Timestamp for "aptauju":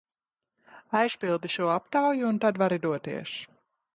1.75-2.31